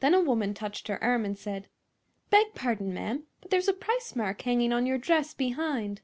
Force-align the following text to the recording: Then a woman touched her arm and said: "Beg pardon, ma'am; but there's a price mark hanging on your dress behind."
Then 0.00 0.12
a 0.12 0.20
woman 0.20 0.54
touched 0.54 0.88
her 0.88 1.00
arm 1.00 1.24
and 1.24 1.38
said: 1.38 1.68
"Beg 2.30 2.56
pardon, 2.56 2.92
ma'am; 2.92 3.28
but 3.40 3.52
there's 3.52 3.68
a 3.68 3.72
price 3.72 4.16
mark 4.16 4.42
hanging 4.42 4.72
on 4.72 4.86
your 4.86 4.98
dress 4.98 5.34
behind." 5.34 6.00